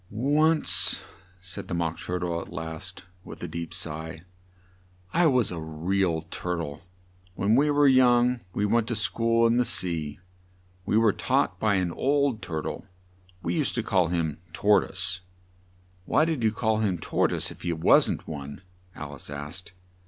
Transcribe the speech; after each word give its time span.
"Once," 0.09 1.03
said 1.41 1.67
the 1.67 1.75
Mock 1.75 1.99
Tur 1.99 2.17
tle 2.17 2.41
at 2.41 2.51
last, 2.51 3.05
with 3.23 3.43
a 3.43 3.47
deep 3.47 3.71
sigh, 3.71 4.23
"I 5.13 5.27
was 5.27 5.51
a 5.51 5.59
re 5.59 6.03
al 6.03 6.23
Tur 6.31 6.55
tle. 6.55 6.81
When 7.35 7.53
we 7.55 7.69
were 7.69 7.87
young 7.87 8.39
we 8.51 8.65
went 8.65 8.87
to 8.87 8.95
school 8.95 9.45
in 9.45 9.57
the 9.57 9.63
sea. 9.63 10.17
We 10.87 10.97
were 10.97 11.13
taught 11.13 11.59
by 11.59 11.75
an 11.75 11.91
old 11.91 12.41
Tur 12.41 12.63
tle 12.63 12.87
we 13.43 13.53
used 13.53 13.75
to 13.75 13.83
call 13.83 14.07
him 14.07 14.39
Tor 14.53 14.81
toise" 14.81 15.19
"Why 16.05 16.25
did 16.25 16.41
you 16.43 16.51
call 16.51 16.79
him 16.79 16.97
Tor 16.97 17.27
toise, 17.27 17.51
if 17.51 17.61
he 17.61 17.71
wasn't 17.71 18.27
one?" 18.27 18.63
Al 18.95 19.13
ice 19.13 19.29
asked. 19.29 19.73